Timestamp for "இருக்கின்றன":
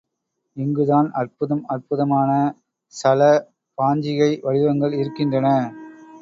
4.93-5.47